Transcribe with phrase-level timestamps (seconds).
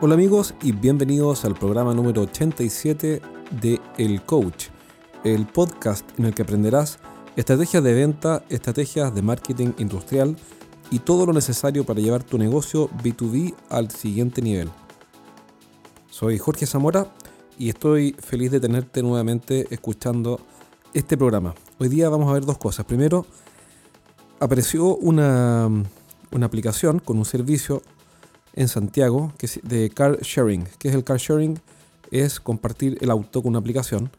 [0.00, 3.20] Hola amigos y bienvenidos al programa número 87
[3.60, 4.66] de El Coach,
[5.24, 7.00] el podcast en el que aprenderás
[7.34, 10.36] estrategias de venta, estrategias de marketing industrial
[10.92, 14.70] y todo lo necesario para llevar tu negocio B2B al siguiente nivel.
[16.08, 17.12] Soy Jorge Zamora
[17.58, 20.38] y estoy feliz de tenerte nuevamente escuchando
[20.94, 21.56] este programa.
[21.78, 22.86] Hoy día vamos a ver dos cosas.
[22.86, 23.26] Primero,
[24.38, 25.68] apareció una,
[26.30, 27.82] una aplicación con un servicio
[28.58, 30.66] en Santiago que de car sharing.
[30.78, 31.60] ¿Qué es el car sharing?
[32.10, 34.10] Es compartir el auto con una aplicación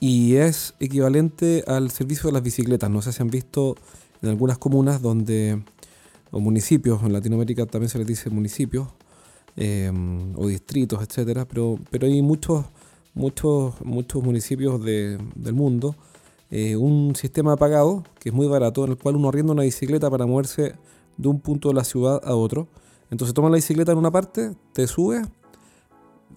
[0.00, 2.90] y es equivalente al servicio de las bicicletas.
[2.90, 3.76] No sé si han visto
[4.20, 5.62] en algunas comunas donde,
[6.30, 8.88] o municipios, en Latinoamérica también se les dice municipios,
[9.56, 12.66] em, o distritos, etcétera, pero, pero hay muchos,
[13.14, 15.96] muchos, muchos municipios del mundo,
[16.50, 20.10] eh, un sistema pagado que es muy barato, en el cual uno arrienda una bicicleta
[20.10, 20.74] para moverse
[21.16, 22.68] de un punto de la ciudad a otro
[23.14, 25.24] entonces tomas la bicicleta en una parte, te subes,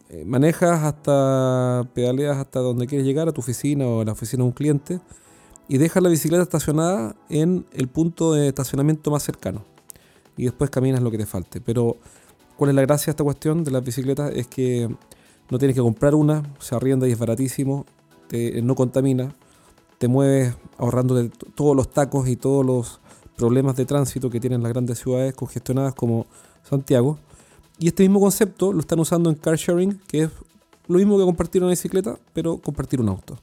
[0.09, 4.43] eh, manejas hasta, pedaleas hasta donde quieres llegar, a tu oficina o a la oficina
[4.43, 4.99] de un cliente,
[5.67, 9.65] y dejas la bicicleta estacionada en el punto de estacionamiento más cercano.
[10.37, 11.61] Y después caminas lo que te falte.
[11.61, 11.97] Pero,
[12.57, 14.31] ¿cuál es la gracia de esta cuestión de las bicicletas?
[14.35, 14.87] Es que
[15.49, 17.87] no tienes que comprar una, se arrienda y es baratísimo,
[18.61, 19.33] no contamina,
[19.97, 22.99] te mueves ahorrando de todos los tacos y todos los
[23.35, 26.25] problemas de tránsito que tienen las grandes ciudades congestionadas como
[26.67, 27.17] Santiago.
[27.79, 30.31] Y este mismo concepto lo están usando en car sharing, que es
[30.87, 33.37] lo mismo que compartir una bicicleta, pero compartir un auto.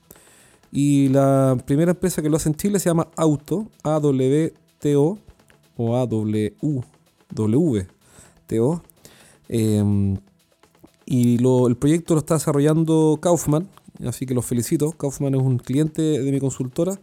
[0.72, 5.18] Y la primera empresa que lo hace en Chile se llama Auto, A-W-T-O,
[5.76, 6.52] o A-W-W-T-O.
[9.48, 10.16] Em,
[11.06, 13.68] y el proyecto lo está desarrollando Kaufman,
[14.04, 14.90] así que los felicito.
[14.92, 16.98] Kaufman es un cliente de mi consultora.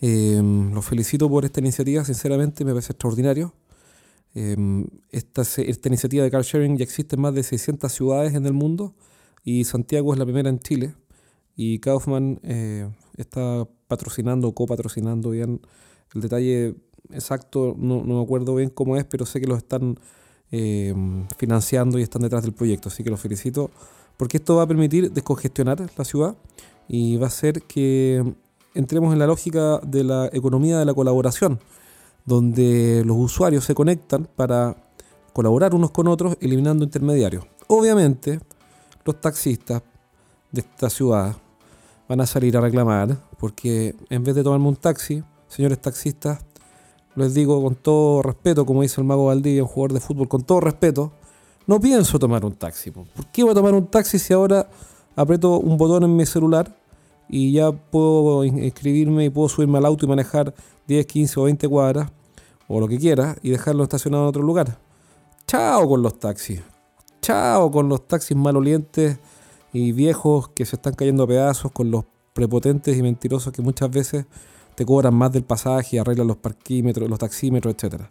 [0.00, 0.40] Eh,
[0.72, 3.52] los felicito por esta iniciativa, sinceramente me parece extraordinario.
[4.34, 8.46] Em, esta, esta, iniciativa de car sharing ya existe en más de 600 ciudades en
[8.46, 8.94] el mundo
[9.42, 10.94] y Santiago es la primera en Chile.
[11.56, 15.60] Y Kaufman eh, está patrocinando copatrocinando bien.
[16.14, 16.76] El detalle
[17.10, 19.98] exacto no, no, me acuerdo bien cómo es, pero sé que lo están
[20.50, 22.88] em, financiando y están detrás del proyecto.
[22.88, 23.70] Así que los felicito
[24.16, 26.36] porque esto va a permitir descongestionar la ciudad
[26.88, 28.34] y va a hacer que
[28.74, 31.60] entremos en la lógica de la economía de la colaboración
[32.28, 34.76] donde los usuarios se conectan para
[35.32, 37.46] colaborar unos con otros eliminando intermediarios.
[37.68, 38.38] Obviamente,
[39.02, 39.82] los taxistas
[40.52, 41.36] de esta ciudad
[42.06, 46.40] van a salir a reclamar porque en vez de tomarme un taxi, señores taxistas,
[47.16, 50.42] les digo con todo respeto, como dice el mago Valdivia, un jugador de fútbol, con
[50.42, 51.12] todo respeto,
[51.66, 52.90] no pienso tomar un taxi.
[52.90, 54.68] ¿Por qué voy a tomar un taxi si ahora
[55.16, 56.76] aprieto un botón en mi celular
[57.26, 60.54] y ya puedo inscribirme y puedo subirme al auto y manejar
[60.86, 62.17] 10, 15 o 20 cuadras
[62.68, 64.78] o lo que quiera y dejarlo estacionado en otro lugar.
[65.46, 66.60] Chao con los taxis.
[67.22, 69.18] Chao con los taxis malolientes
[69.72, 73.90] y viejos que se están cayendo a pedazos, con los prepotentes y mentirosos que muchas
[73.90, 74.26] veces
[74.74, 78.02] te cobran más del pasaje y arreglan los parquímetros, los taxímetros, etc.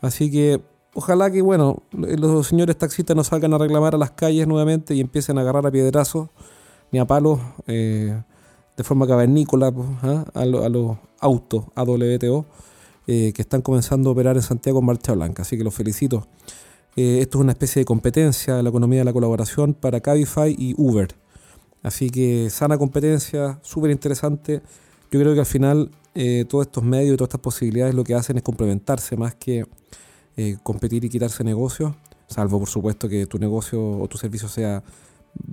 [0.00, 0.60] Así que
[0.94, 5.00] ojalá que, bueno, los señores taxistas no salgan a reclamar a las calles nuevamente y
[5.00, 6.30] empiecen a agarrar a piedrazos
[6.90, 8.20] ni a palos eh,
[8.76, 10.24] de forma cavernícola pues, ¿ah?
[10.34, 12.46] a, a, los autos, a WTO
[13.12, 15.42] eh, que están comenzando a operar en Santiago en Marcha Blanca.
[15.42, 16.28] Así que los felicito.
[16.94, 20.54] Eh, esto es una especie de competencia de la economía de la colaboración para Cabify
[20.56, 21.08] y Uber.
[21.82, 24.62] Así que sana competencia, súper interesante.
[25.10, 28.14] Yo creo que al final eh, todos estos medios y todas estas posibilidades lo que
[28.14, 29.64] hacen es complementarse más que
[30.62, 31.92] competir y quitarse negocios,
[32.26, 34.84] salvo por supuesto que tu negocio o tu servicio sea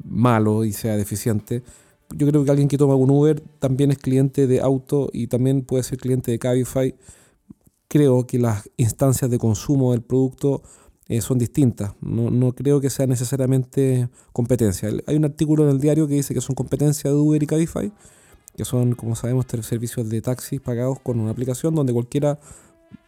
[0.05, 1.63] malo y sea deficiente.
[2.15, 5.63] Yo creo que alguien que toma un Uber también es cliente de auto y también
[5.63, 6.95] puede ser cliente de Cabify
[7.87, 10.61] creo que las instancias de consumo del producto
[11.07, 11.93] eh, son distintas.
[12.01, 14.89] No, no, creo que sea necesariamente competencia.
[15.07, 17.91] Hay un artículo en el diario que dice que son competencia de Uber y Cabify,
[18.55, 22.39] que son, como sabemos, servicios de taxis pagados con una aplicación donde cualquiera,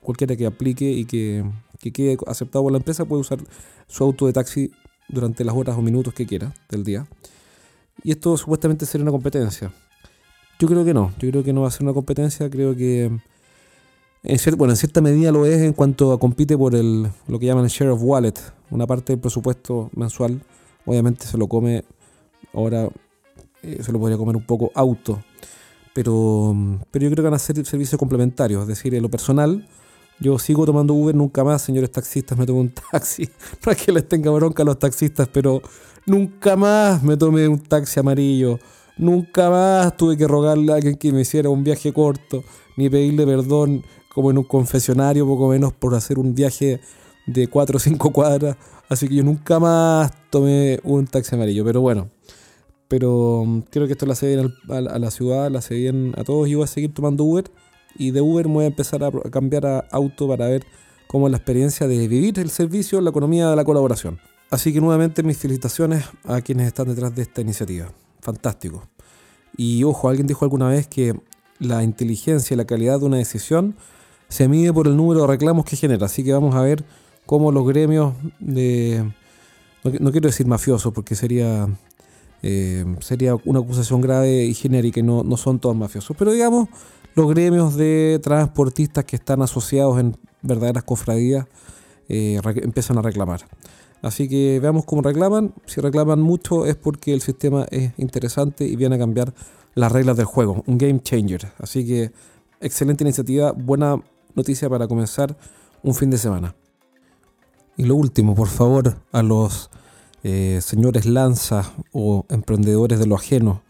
[0.01, 1.43] cualquiera que aplique y que,
[1.79, 3.39] que quede aceptado por la empresa puede usar
[3.87, 4.71] su auto de taxi
[5.09, 7.05] durante las horas o minutos que quiera del día.
[8.03, 9.73] Y esto supuestamente sería una competencia.
[10.59, 13.11] Yo creo que no, yo creo que no va a ser una competencia, creo que
[14.23, 17.63] en bueno, en cierta medida lo es en cuanto compite por el, lo que llaman
[17.63, 18.33] el share of wallet,
[18.69, 20.41] una parte del presupuesto mensual.
[20.85, 21.83] Obviamente se lo come,
[22.53, 22.89] ahora
[23.61, 25.23] eh, se lo podría comer un poco auto,
[25.93, 26.55] pero,
[26.91, 28.63] pero yo creo que van a ser servicios complementarios.
[28.63, 29.65] Es decir, en lo personal,
[30.19, 33.29] yo sigo tomando Uber, nunca más, señores taxistas, me tomo un taxi.
[33.65, 35.61] No es que les tenga bronca a los taxistas, pero
[36.05, 38.59] nunca más me tomé un taxi amarillo.
[38.97, 42.43] Nunca más tuve que rogarle a alguien que me hiciera un viaje corto,
[42.75, 43.81] ni pedirle perdón
[44.19, 46.81] como en un confesionario, poco menos por hacer un viaje
[47.25, 48.57] de 4 o 5 cuadras
[48.89, 52.09] Así que yo nunca más tomé un taxi amarillo, pero bueno.
[52.89, 56.25] Pero mm, creo que esto la hace bien a la ciudad, la hace bien a
[56.25, 57.49] todos y voy a seguir tomando Uber.
[57.95, 60.65] Y de Uber voy a empezar a cambiar a auto para ver
[61.07, 64.19] cómo es la experiencia de vivir el servicio, la economía de la colaboración.
[64.51, 67.89] Así que nuevamente mis felicitaciones a quienes están detrás de esta iniciativa.
[68.19, 68.83] Fantástico.
[69.55, 71.17] Y ojo, alguien dijo alguna vez que
[71.59, 73.77] la inteligencia y la calidad de una decisión
[74.29, 76.05] se mide por el número de reclamos que genera.
[76.05, 76.85] Así que vamos a ver
[77.25, 79.11] cómo los gremios de...
[79.83, 81.67] No, quiero decir mafiosos porque sería,
[82.43, 86.15] eh, sería una acusación grave y genérica y no, no son todos mafiosos.
[86.17, 86.69] Pero digamos,
[87.15, 91.45] los gremios de transportistas que están asociados en verdaderas cofradías
[92.07, 93.41] eh, empiezan a reclamar.
[94.01, 95.53] Así que veamos cómo reclaman.
[95.65, 99.33] Si reclaman mucho es porque el sistema es interesante y viene a cambiar
[99.75, 100.63] las reglas del juego.
[100.67, 101.51] Un game changer.
[101.57, 102.11] Así que
[102.61, 104.01] excelente iniciativa, buena
[104.39, 105.37] noticia para comenzar
[105.83, 106.55] un fin de semana.
[107.75, 109.69] Y lo último, por favor, a los
[110.23, 113.61] eh, señores lanza o emprendedores de lo ajeno,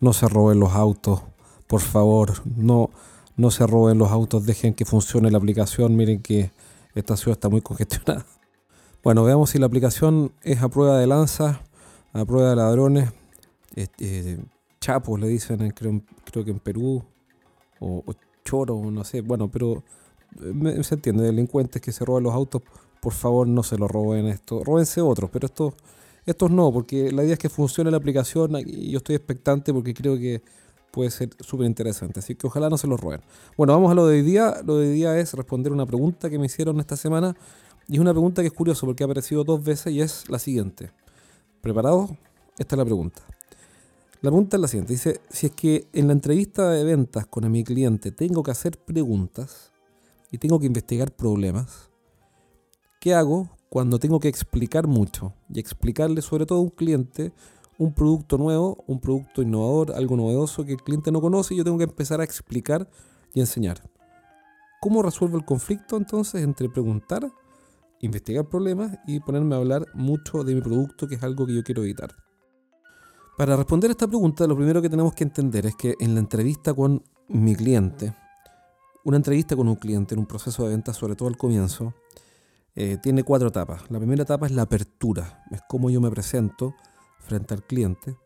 [0.00, 1.22] no se roben los autos,
[1.66, 2.90] por favor, no,
[3.36, 6.50] no se roben los autos, dejen que funcione la aplicación, miren que
[6.94, 8.26] esta ciudad está muy congestionada.
[9.02, 11.60] Bueno, veamos si la aplicación es a prueba de lanza,
[12.14, 13.10] a prueba de ladrones,
[13.74, 14.38] este,
[14.80, 17.04] chapos le dicen, creo, creo que en Perú,
[17.80, 18.14] o, o
[18.46, 19.84] choro, no sé, bueno, pero
[20.82, 22.62] se entiende, delincuentes que se roban los autos,
[23.00, 25.74] por favor no se lo roben esto, róbense otros, pero estos,
[26.26, 29.92] estos no, porque la idea es que funcione la aplicación y yo estoy expectante porque
[29.92, 30.42] creo que
[30.90, 33.20] puede ser súper interesante, así que ojalá no se lo roben.
[33.56, 36.30] Bueno, vamos a lo de hoy día, lo de hoy día es responder una pregunta
[36.30, 37.36] que me hicieron esta semana
[37.88, 40.38] y es una pregunta que es curiosa porque ha aparecido dos veces y es la
[40.38, 40.90] siguiente.
[41.60, 42.16] ¿Preparado?
[42.58, 43.22] Esta es la pregunta.
[44.22, 44.92] La pregunta es la siguiente.
[44.94, 48.78] Dice, si es que en la entrevista de ventas con mi cliente tengo que hacer
[48.78, 49.73] preguntas
[50.30, 51.90] y tengo que investigar problemas,
[53.00, 57.32] ¿qué hago cuando tengo que explicar mucho y explicarle sobre todo a un cliente
[57.76, 61.64] un producto nuevo, un producto innovador, algo novedoso que el cliente no conoce y yo
[61.64, 62.88] tengo que empezar a explicar
[63.32, 63.90] y enseñar?
[64.80, 67.30] ¿Cómo resuelvo el conflicto entonces entre preguntar
[68.04, 71.62] investigar problemas y ponerme a hablar mucho de mi producto, que es algo que yo
[71.62, 72.14] quiero evitar.
[73.36, 76.20] Para responder a esta pregunta, lo primero que tenemos que entender es que en la
[76.20, 78.14] entrevista con mi cliente,
[79.04, 81.94] una entrevista con un cliente en un proceso de venta, sobre todo al comienzo,
[82.74, 83.90] eh, tiene cuatro etapas.
[83.90, 86.74] La primera etapa es la apertura, es cómo yo me presento
[87.20, 88.16] frente al cliente.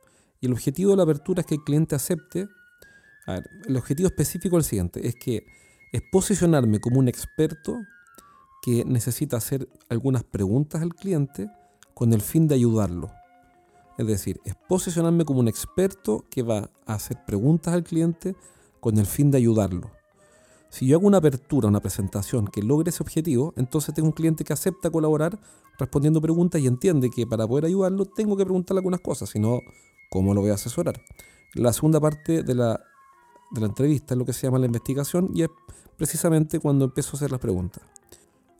[0.40, 2.46] Y el objetivo de la apertura es que el cliente acepte.
[3.66, 5.44] El objetivo específico es el siguiente: es que
[5.92, 7.76] es posicionarme como un experto
[8.62, 11.50] que necesita hacer algunas preguntas al cliente
[11.92, 13.10] con el fin de ayudarlo.
[13.98, 18.36] Es decir, es posicionarme como un experto que va a hacer preguntas al cliente
[18.81, 19.97] con el fin de ayudarlo.
[20.70, 24.44] Si yo hago una apertura, una presentación que logre ese objetivo, entonces tengo un cliente
[24.44, 25.38] que acepta colaborar
[25.79, 29.61] respondiendo preguntas y entiende que para poder ayudarlo tengo que preguntarle algunas cosas, si no,
[30.11, 31.00] ¿cómo lo voy a asesorar?
[31.55, 32.81] La segunda parte de la,
[33.50, 35.49] de la entrevista es lo que se llama la investigación y es
[35.97, 37.82] precisamente cuando empiezo a hacer las preguntas.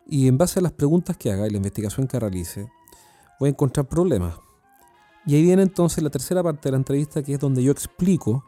[0.07, 2.71] Y en base a las preguntas que haga y la investigación que realice,
[3.39, 4.35] voy a encontrar problemas.
[5.27, 8.45] Y ahí viene entonces la tercera parte de la entrevista, que es donde yo explico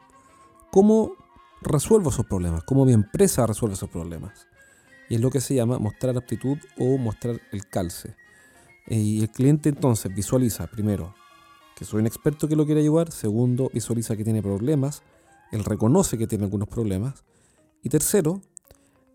[0.73, 1.13] cómo
[1.63, 4.47] resuelvo esos problemas, cómo mi empresa resuelve esos problemas.
[5.09, 8.15] Y es lo que se llama mostrar aptitud o mostrar el calce.
[8.87, 11.15] Y el cliente entonces visualiza, primero,
[11.77, 13.11] que soy un experto que lo quiere ayudar.
[13.11, 15.03] Segundo, visualiza que tiene problemas.
[15.51, 17.25] Él reconoce que tiene algunos problemas.
[17.83, 18.41] Y tercero,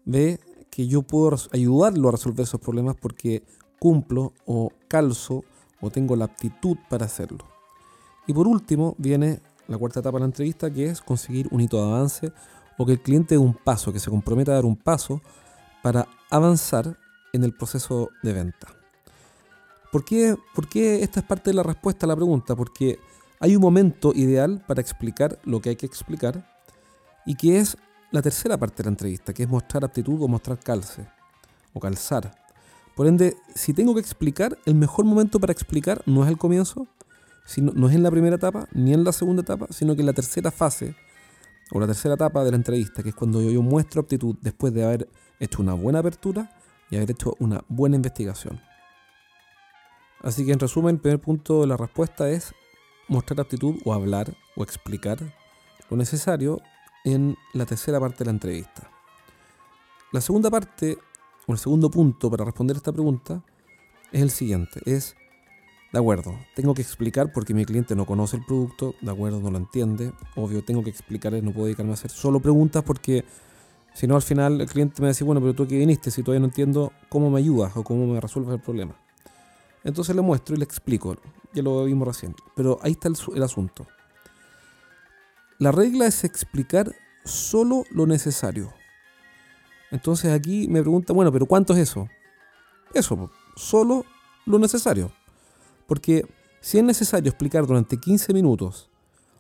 [0.04, 3.44] ve que yo puedo ayudarlo a resolver esos problemas porque
[3.80, 5.44] cumplo o calzo
[5.80, 7.46] o tengo la aptitud para hacerlo.
[8.28, 11.78] Y por último viene la cuarta etapa de la entrevista que es conseguir un hito
[11.78, 12.32] de avance
[12.78, 15.22] o que el cliente dé un paso, que se comprometa a dar un paso
[15.82, 16.98] para avanzar
[17.34, 18.68] en el proceso de venta.
[19.92, 22.56] ¿Por qué, ¿Por qué esta es parte de la respuesta a la pregunta?
[22.56, 23.00] Porque
[23.40, 26.46] hay un momento ideal para explicar lo que hay que explicar
[27.26, 27.78] y que es
[28.12, 31.08] la tercera parte de la entrevista, que es mostrar aptitud o mostrar calce
[31.74, 32.36] o calzar.
[32.96, 36.88] Por ende, si tengo que explicar, el mejor momento para explicar no es el comienzo,
[37.58, 40.14] no es en la primera etapa, ni en la segunda etapa, sino que en la
[40.14, 40.96] tercera fase
[41.72, 44.74] o la tercera etapa de la entrevista, que es cuando yo, yo muestro aptitud después
[44.74, 45.10] de haber
[45.40, 46.50] hecho una buena apertura
[46.90, 48.60] y haber hecho una buena investigación.
[50.22, 52.54] Así que en resumen, el primer punto de la respuesta es
[53.08, 55.20] mostrar aptitud o hablar o explicar
[55.90, 56.62] lo necesario
[57.04, 58.90] en la tercera parte de la entrevista.
[60.12, 60.98] La segunda parte,
[61.46, 63.44] o el segundo punto para responder esta pregunta,
[64.12, 64.82] es el siguiente.
[64.86, 65.16] Es,
[65.96, 69.50] de acuerdo, tengo que explicar porque mi cliente no conoce el producto, de acuerdo, no
[69.50, 70.12] lo entiende.
[70.36, 73.24] Obvio, tengo que explicarle, no puedo dedicarme a hacer solo preguntas porque
[73.94, 76.42] si no al final el cliente me decir, bueno, pero tú aquí viniste, si todavía
[76.42, 78.94] no entiendo cómo me ayudas o cómo me resuelves el problema.
[79.86, 81.16] Entonces le muestro y le explico.
[81.54, 82.36] Ya lo vimos recién.
[82.58, 83.88] Pero ahí está el, el asunto.
[85.60, 88.74] La regla es explicar solo lo necesario.
[89.92, 92.10] Entonces aquí me pregunta, bueno, pero ¿cuánto es eso?
[92.94, 94.04] Eso, solo
[94.46, 95.10] lo necesario.
[95.88, 96.26] Porque
[96.62, 98.90] si es necesario explicar durante 15 minutos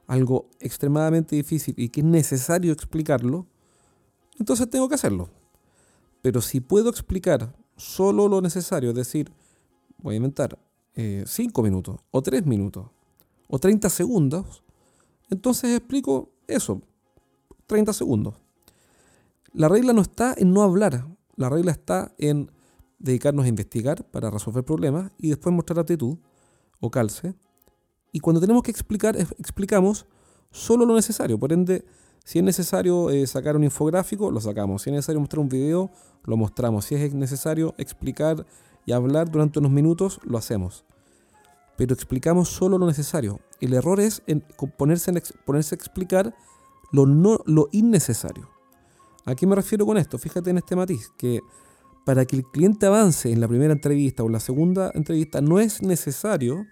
[0.08, 3.48] algo extremadamente difícil y que es necesario explicarlo,
[4.38, 5.30] entonces tengo que hacerlo.
[6.22, 9.32] Pero si puedo explicar solo lo necesario, es decir,
[9.98, 10.58] voy a inventar
[10.96, 12.88] 5 eh, minutos, o 3 minutos,
[13.48, 14.64] o 30 segundos,
[15.30, 16.82] entonces explico eso,
[17.68, 18.36] 30 segundos.
[19.54, 22.52] La regla no está en no hablar, la regla está en
[23.00, 26.18] dedicarnos a investigar para resolver problemas y después mostrar actitud
[26.92, 27.36] o.
[28.12, 30.06] Y cuando tenemos que explicar, explicamos
[30.51, 31.38] solo lo necesario.
[31.38, 31.86] Por ende,
[32.24, 34.82] si es necesario eh, sacar un infográfico, lo sacamos.
[34.82, 35.92] Si es necesario mostrar un video,
[36.24, 36.86] lo mostramos.
[36.86, 38.46] Si es necesario explicar
[38.86, 40.86] y hablar durante unos minutos, lo hacemos.
[41.77, 43.42] Pero explicamos solo lo necesario.
[43.60, 44.22] El error es
[44.77, 45.12] ponerse,
[45.46, 46.34] ponerse a explicar
[46.92, 48.50] lo, no, lo innecesario.
[49.25, 50.18] ¿A qué me refiero con esto?
[50.18, 51.42] Fíjate en este matiz, que
[52.06, 55.60] para que el cliente avance en la primera entrevista o en la segunda entrevista, no
[55.60, 56.66] es necesario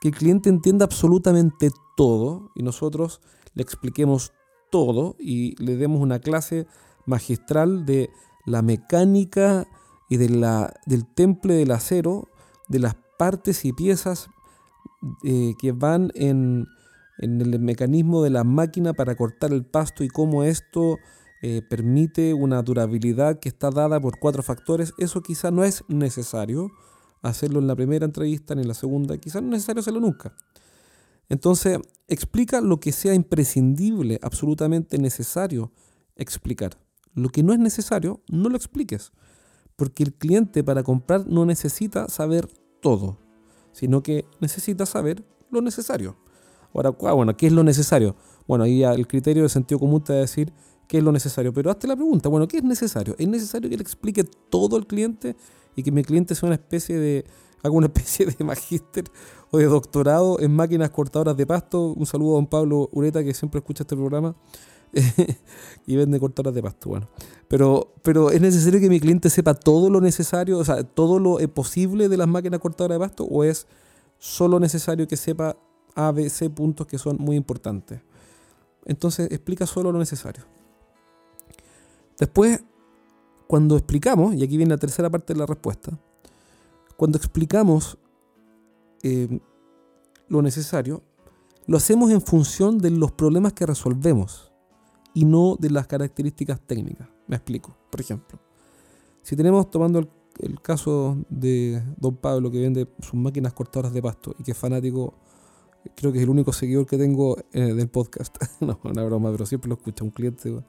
[0.00, 3.20] que el cliente entienda absolutamente todo y nosotros
[3.54, 4.32] le expliquemos
[4.70, 6.66] todo y le demos una clase
[7.06, 8.10] magistral de
[8.44, 9.66] la mecánica
[10.08, 12.28] y de la, del temple del acero,
[12.68, 14.28] de las partes y piezas
[15.24, 16.66] eh, que van en,
[17.18, 20.98] en el mecanismo de la máquina para cortar el pasto y cómo esto
[21.42, 26.70] eh, permite una durabilidad que está dada por cuatro factores, eso quizá no es necesario
[27.22, 30.34] hacerlo en la primera entrevista ni en la segunda, quizá no es necesario hacerlo nunca.
[31.28, 31.78] Entonces,
[32.08, 35.70] explica lo que sea imprescindible, absolutamente necesario
[36.16, 36.78] explicar.
[37.14, 39.12] Lo que no es necesario, no lo expliques,
[39.76, 42.48] porque el cliente para comprar no necesita saber
[42.80, 43.18] todo,
[43.72, 46.16] sino que necesita saber lo necesario.
[46.74, 48.16] Ahora, ah, bueno, ¿qué es lo necesario?
[48.46, 50.52] Bueno, ahí el criterio de sentido común te va a decir
[50.88, 51.52] qué es lo necesario.
[51.52, 53.14] Pero hazte la pregunta, bueno, ¿qué es necesario?
[53.18, 55.36] ¿Es necesario que le explique todo al cliente
[55.76, 57.24] y que mi cliente sea una especie de,
[57.62, 59.04] haga una especie de magíster
[59.50, 61.92] o de doctorado en máquinas cortadoras de pasto?
[61.92, 64.34] Un saludo a don Pablo Ureta que siempre escucha este programa.
[65.86, 67.08] y vende cortadoras de pasto, bueno.
[67.46, 71.36] Pero, pero es necesario que mi cliente sepa todo lo necesario, o sea, todo lo
[71.52, 73.66] posible de las máquinas cortadoras de pasto, o es
[74.18, 75.58] solo necesario que sepa
[75.94, 78.00] A, B, C puntos que son muy importantes.
[78.86, 80.44] Entonces explica solo lo necesario.
[82.18, 82.62] Después,
[83.46, 85.98] cuando explicamos, y aquí viene la tercera parte de la respuesta,
[86.96, 87.96] cuando explicamos
[89.02, 89.40] eh,
[90.28, 91.02] lo necesario,
[91.66, 94.52] lo hacemos en función de los problemas que resolvemos
[95.14, 97.08] y no de las características técnicas.
[97.26, 97.76] Me explico.
[97.90, 98.38] Por ejemplo,
[99.22, 99.98] si tenemos tomando
[100.40, 104.56] el, caso de don Pablo que vende sus máquinas cortadoras de pasto y que es
[104.56, 105.14] fanático,
[105.94, 108.36] creo que es el único seguidor que tengo eh, del podcast.
[108.60, 110.62] no, una broma, pero siempre lo escucha un cliente de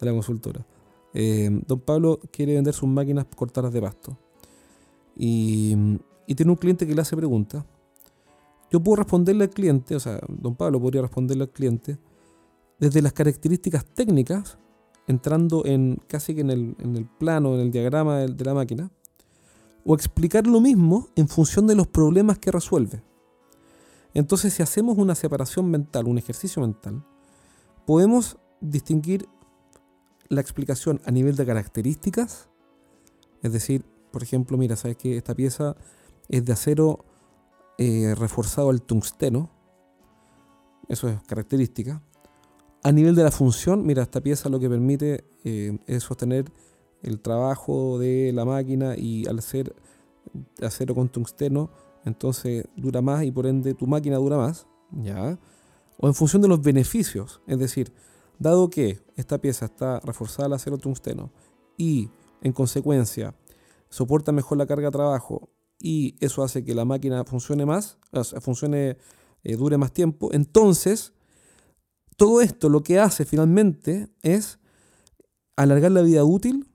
[0.00, 0.66] la consultora.
[1.14, 4.16] Eh, don Pablo quiere vender sus máquinas cortadas de pasto.
[5.16, 5.76] Y,
[6.36, 7.64] tiene un cliente que le hace preguntas.
[8.70, 11.98] Yo puedo responderle al cliente, o sea, don Pablo podría responderle al cliente
[12.78, 14.56] desde las características técnicas,
[15.08, 18.90] entrando en casi que en el, plano, en el diagrama de la máquina,
[19.84, 23.02] o explicar lo mismo en función de los problemas que resuelve.
[24.14, 27.04] Entonces, si hacemos una separación mental, un ejercicio mental,
[27.86, 29.28] podemos distinguir
[30.30, 32.48] la explicación a nivel de características,
[33.42, 35.76] es decir, por ejemplo, mira, sabes que esta pieza
[36.28, 37.04] es de acero
[37.78, 39.50] eh, reforzado al tungsteno,
[40.88, 42.02] eso es característica.
[42.82, 46.50] A nivel de la función, mira, esta pieza lo que permite eh, es sostener
[47.02, 49.74] el trabajo de la máquina y al ser
[50.62, 51.70] acero con tungsteno,
[52.04, 55.38] entonces dura más y por ende tu máquina dura más, ¿ya?
[55.96, 57.92] O en función de los beneficios, es decir,
[58.40, 61.30] Dado que esta pieza está reforzada al acero tungsteno
[61.76, 62.08] y
[62.40, 63.34] en consecuencia
[63.90, 67.98] soporta mejor la carga de trabajo y eso hace que la máquina funcione más,
[68.40, 68.96] funcione,
[69.44, 71.12] eh, dure más tiempo, entonces
[72.16, 74.58] todo esto lo que hace finalmente es
[75.54, 76.66] alargar la vida útil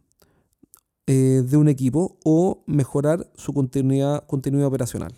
[1.07, 5.15] eh, de un equipo o mejorar su continuidad, continuidad operacional.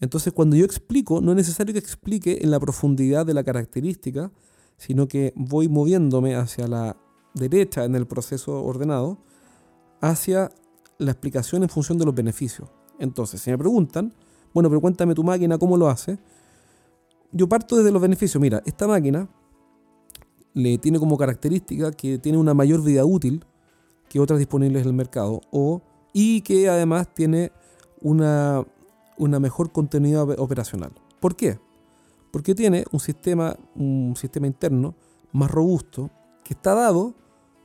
[0.00, 4.32] Entonces, cuando yo explico, no es necesario que explique en la profundidad de la característica,
[4.82, 6.96] sino que voy moviéndome hacia la
[7.34, 9.18] derecha en el proceso ordenado,
[10.00, 10.50] hacia
[10.98, 12.68] la explicación en función de los beneficios.
[12.98, 14.12] Entonces, si me preguntan,
[14.52, 16.18] bueno, pero cuéntame tu máquina, ¿cómo lo hace?
[17.30, 18.40] Yo parto desde los beneficios.
[18.40, 19.28] Mira, esta máquina
[20.52, 23.44] le tiene como característica que tiene una mayor vida útil
[24.08, 25.80] que otras disponibles en el mercado o,
[26.12, 27.52] y que además tiene
[28.00, 28.66] una
[29.22, 30.92] una mejor continuidad operacional.
[31.20, 31.58] ¿Por qué?
[32.32, 34.96] Porque tiene un sistema, un sistema interno
[35.30, 36.10] más robusto
[36.42, 37.14] que está dado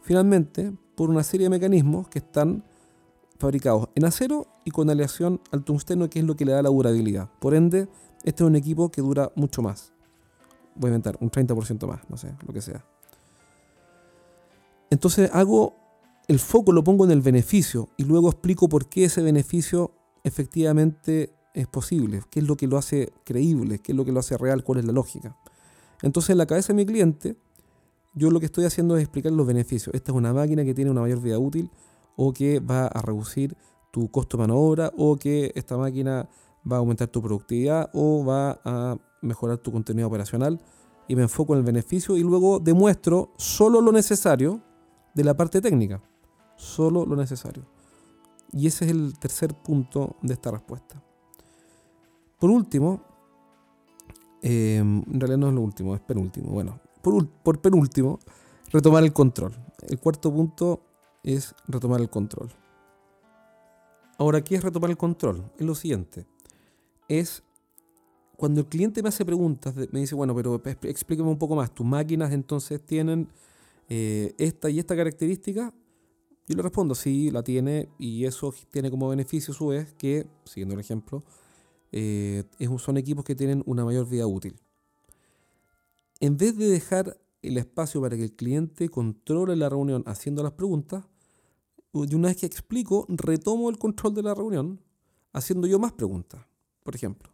[0.01, 2.63] finalmente por una serie de mecanismos que están
[3.39, 6.69] fabricados en acero y con aleación al tungsteno, que es lo que le da la
[6.69, 7.29] durabilidad.
[7.39, 7.87] Por ende,
[8.23, 9.93] este es un equipo que dura mucho más.
[10.75, 12.85] Voy a inventar un 30% más, no sé, lo que sea.
[14.89, 15.75] Entonces hago
[16.27, 19.91] el foco, lo pongo en el beneficio y luego explico por qué ese beneficio
[20.23, 24.19] efectivamente es posible, qué es lo que lo hace creíble, qué es lo que lo
[24.19, 25.35] hace real, cuál es la lógica.
[26.03, 27.35] Entonces en la cabeza de mi cliente,
[28.13, 29.93] yo lo que estoy haciendo es explicar los beneficios.
[29.95, 31.71] Esta es una máquina que tiene una mayor vida útil
[32.15, 33.57] o que va a reducir
[33.91, 36.29] tu costo de mano obra o que esta máquina
[36.69, 40.61] va a aumentar tu productividad o va a mejorar tu contenido operacional
[41.07, 44.61] y me enfoco en el beneficio y luego demuestro solo lo necesario
[45.15, 46.03] de la parte técnica,
[46.55, 47.65] solo lo necesario.
[48.51, 51.06] Y ese es el tercer punto de esta respuesta.
[52.39, 53.01] Por último,
[54.41, 56.51] em, en realidad no es lo último, es penúltimo.
[56.51, 58.19] Bueno, por, por penúltimo,
[58.71, 59.53] retomar el control.
[59.87, 60.81] El cuarto punto
[61.23, 62.49] es retomar el control.
[64.17, 65.51] Ahora, ¿qué es retomar el control?
[65.57, 66.25] Es lo siguiente.
[67.07, 67.43] Es
[68.35, 71.85] cuando el cliente me hace preguntas, me dice, bueno, pero explíqueme un poco más, tus
[71.85, 73.27] máquinas entonces tienen
[73.89, 75.73] eh, esta y esta característica,
[76.47, 80.27] yo le respondo, sí, la tiene y eso tiene como beneficio a su vez que,
[80.45, 81.23] siguiendo el ejemplo,
[81.91, 82.43] eh,
[82.77, 84.59] son equipos que tienen una mayor vida útil.
[86.19, 90.53] En vez de dejar el espacio para que el cliente controle la reunión haciendo las
[90.53, 91.05] preguntas,
[91.93, 94.79] y una vez que explico, retomo el control de la reunión
[95.33, 96.45] haciendo yo más preguntas.
[96.83, 97.31] Por ejemplo,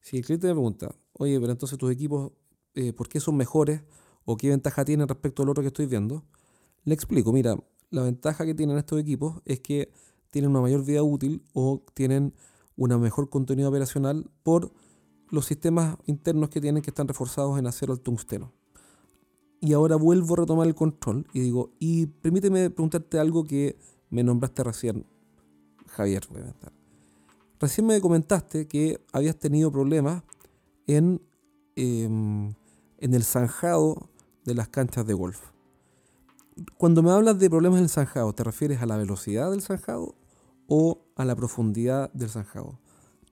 [0.00, 2.32] si el cliente me pregunta, oye, pero entonces tus equipos,
[2.74, 3.82] eh, ¿por qué son mejores?
[4.24, 6.24] ¿O qué ventaja tienen respecto al otro que estoy viendo?
[6.84, 7.56] Le explico, mira,
[7.90, 9.90] la ventaja que tienen estos equipos es que
[10.30, 12.34] tienen una mayor vida útil o tienen
[12.78, 14.72] una mejor contenido operacional por
[15.30, 18.52] los sistemas internos que tienen que están reforzados en acero al tungsteno.
[19.60, 23.76] Y ahora vuelvo a retomar el control y digo, y permíteme preguntarte algo que
[24.08, 25.04] me nombraste recién,
[25.88, 26.26] Javier.
[27.58, 30.22] Recién me comentaste que habías tenido problemas
[30.86, 31.20] en,
[31.74, 32.54] em,
[32.98, 34.08] en el zanjado
[34.44, 35.40] de las canchas de golf.
[36.76, 40.14] Cuando me hablas de problemas en el zanjado, ¿te refieres a la velocidad del zanjado
[40.68, 42.78] o a la profundidad del zanjado?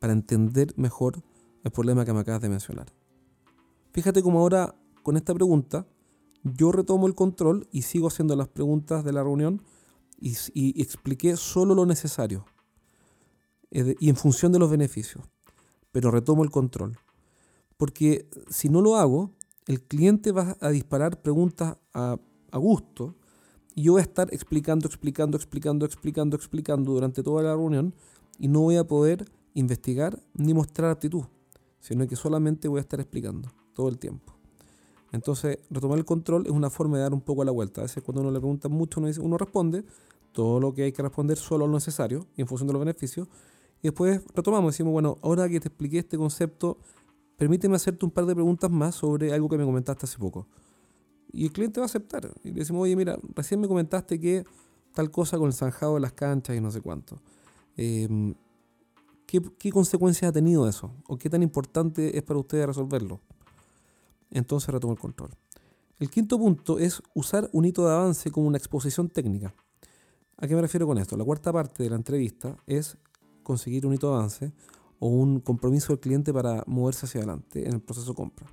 [0.01, 1.23] Para entender mejor
[1.63, 2.93] el problema que me acabas de mencionar.
[3.93, 5.87] Fíjate cómo ahora con esta pregunta
[6.43, 9.63] yo retomo el control y sigo haciendo las preguntas de la reunión
[10.19, 12.47] y, expliqué solo lo necesario
[13.71, 15.25] y en función de los beneficios,
[15.93, 16.99] pero retomo el control.
[17.77, 19.33] Porque si no lo hago,
[19.67, 22.19] el cliente va a disparar preguntas a,
[22.51, 23.17] a gusto
[23.83, 27.95] yo voy a estar explicando, explicando, explicando, explicando, explicando durante toda la reunión
[28.39, 31.25] y no voy a poder investigar ni mostrar actitud,
[31.81, 34.35] sino que solamente voy a estar explicando todo el tiempo.
[35.13, 37.83] Entonces, retomar el control es una forma de dar un poco la vuelta.
[37.83, 39.85] A veces cuando uno le pregunta mucho, uno, dice, uno responde
[40.33, 43.29] todo lo que hay que responder, solo lo necesario, en función de los beneficios,
[43.81, 46.79] y después retomamos, decimos, bueno, ahora que te expliqué este concepto,
[47.37, 50.47] permíteme hacerte un par de preguntas más sobre algo que me comentaste hace poco.
[51.33, 52.31] Y el cliente va a aceptar.
[52.45, 54.45] Y le decimos, oye, mira, recién me comentaste que
[54.95, 57.21] tal cosa con el zanjado de las canchas y no sé cuánto.
[57.77, 58.35] Em,
[59.27, 60.93] ¿qué, ¿Qué consecuencias ha tenido eso?
[61.09, 63.21] ¿O qué tan importante es para ustedes resolverlo?
[64.31, 65.31] Entonces retomo el control.
[65.99, 69.55] El quinto punto es usar un hito de avance como una exposición técnica.
[70.37, 71.17] ¿A qué me refiero con esto?
[71.17, 72.99] La cuarta parte de la entrevista es
[73.43, 74.53] conseguir un hito de avance
[74.99, 78.47] o un compromiso del cliente para moverse hacia adelante en el proceso de compra.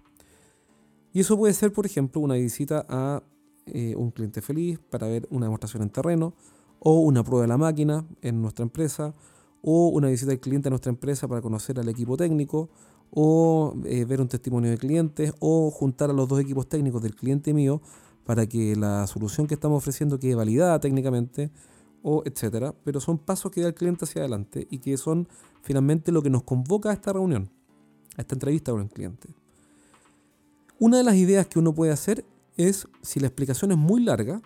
[1.14, 3.24] Y eso puede ser, por ejemplo, una visita a
[3.68, 6.34] eh, un cliente feliz para ver una demostración en terreno,
[6.80, 9.14] o una prueba de la máquina en nuestra empresa,
[9.62, 12.70] o una visita del cliente a nuestra empresa para conocer al equipo técnico,
[13.12, 17.16] o eh, ver un testimonio de clientes, o juntar a los dos equipos técnicos del
[17.16, 17.82] cliente mío
[18.26, 21.52] para que la solución que estamos ofreciendo quede validada técnicamente
[22.02, 25.28] o etcétera, pero son pasos que da el cliente hacia adelante y que son
[25.62, 27.50] finalmente lo que nos convoca a esta reunión,
[28.18, 29.43] a esta entrevista con el cliente.
[30.86, 32.26] Una de las ideas que uno puede hacer
[32.58, 34.42] es, si la explicación es muy larga,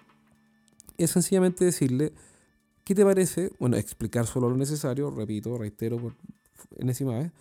[0.96, 2.14] es sencillamente decirle,
[2.84, 3.50] ¿qué te parece?
[3.60, 6.16] Bueno, explicar solo lo necesario, repito, reitero por
[6.76, 7.32] enésima vez,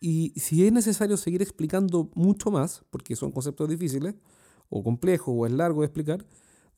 [0.00, 4.16] y si es necesario seguir explicando mucho más, porque son conceptos difíciles,
[4.70, 6.26] o complejos, o es largo de explicar,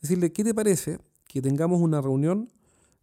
[0.03, 2.53] decirle, ¿qué te parece que tengamos una reunión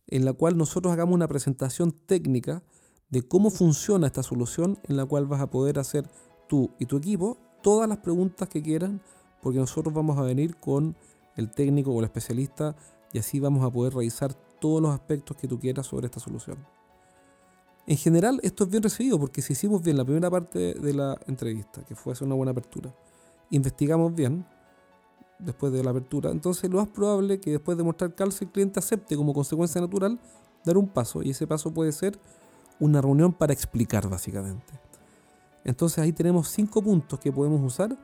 [0.06, 2.62] en la cual nosotros hagamos una presentación técnica
[3.10, 6.08] de cómo funciona esta solución en la cual vas a poder hacer
[6.48, 9.02] tú y tu equipo todas las preguntas que quieran,
[9.42, 10.96] porque nosotros vamos a venir con
[11.36, 12.76] el técnico o el especialista
[13.14, 16.58] y así vamos a poder revisar todos los aspectos que tú quieras sobre esta solución.
[17.88, 21.18] En general, esto es bien recibido porque si hicimos bien la primera parte de la
[21.28, 22.94] entrevista, que fue hacer una buena apertura,
[23.50, 24.46] investigamos bien
[25.40, 28.80] después de la apertura, entonces lo más probable que después de mostrar calce el cliente
[28.80, 30.20] acepte como consecuencia natural
[30.64, 32.20] dar un paso y ese paso puede ser
[32.80, 34.91] una reunión para explicar básicamente.
[35.64, 37.98] Entonces ahí tenemos cinco puntos que podemos usar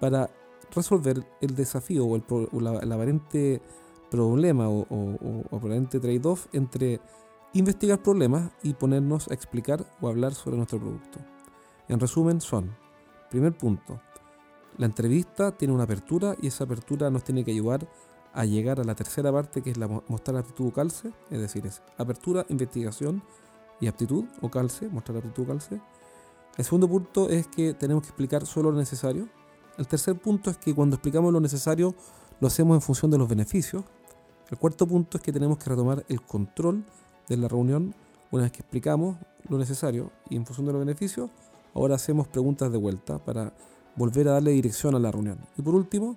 [0.00, 0.30] para
[0.74, 3.62] resolver el desafío o el, aparente
[4.10, 7.00] problema o, o aparente trade-off entre
[7.52, 11.18] investigar problemas y ponernos a explicar o hablar sobre nuestro producto.
[11.88, 12.74] En resumen son,
[13.30, 14.00] primer punto,
[14.76, 17.86] la entrevista tiene una apertura y esa apertura nos tiene que ayudar
[18.32, 21.64] a llegar a la tercera parte que es la mostrar aptitud o calce, es decir,
[21.66, 23.22] es apertura, investigación
[23.80, 25.80] y aptitud o calce, mostrar aptitud o calce.
[26.56, 29.28] El segundo punto es que tenemos que explicar solo lo necesario.
[29.76, 31.94] El tercer punto es que cuando explicamos lo necesario
[32.40, 33.84] lo hacemos en función de los beneficios.
[34.50, 36.84] El cuarto punto es que tenemos que retomar el control
[37.28, 37.94] de la reunión
[38.30, 39.16] una vez que explicamos
[39.48, 41.30] lo necesario y en función de los beneficios,
[41.74, 43.52] ahora hacemos preguntas de vuelta para
[43.96, 45.38] volver a darle dirección a la reunión.
[45.56, 46.16] Y por último,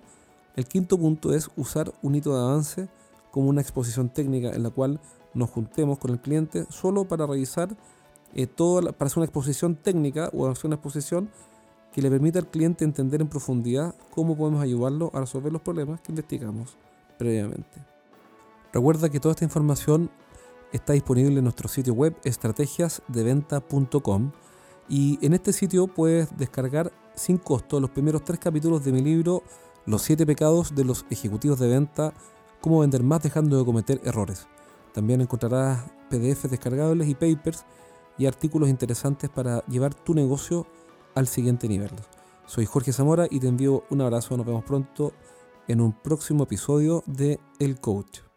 [0.56, 2.88] el quinto punto es usar un hito de avance
[3.30, 5.00] como una exposición técnica en la cual
[5.34, 7.76] nos juntemos con el cliente solo para revisar
[8.38, 11.28] eh, todo, para hacer una exposición técnica o hacer una exposición
[11.92, 16.00] que le permita al cliente entender en profundidad cómo podemos ayudarlo a resolver los problemas
[16.00, 16.76] que investigamos
[17.18, 17.84] previamente.
[18.72, 20.08] Recuerda que toda esta información
[20.70, 24.30] está disponible en nuestro sitio web estrategiasdeventa.com
[24.88, 29.42] y en este sitio puedes descargar sin costo los primeros tres capítulos de mi libro
[29.84, 32.14] Los siete pecados de los ejecutivos de venta,
[32.60, 34.46] cómo vender más dejando de cometer errores.
[34.94, 37.64] También encontrarás PDFs descargables y papers
[38.18, 40.66] y artículos interesantes para llevar tu negocio
[41.14, 41.90] al siguiente nivel.
[42.46, 44.36] Soy Jorge Zamora y te envío un abrazo.
[44.36, 45.12] Nos vemos pronto
[45.68, 48.27] en un próximo episodio de El Coach.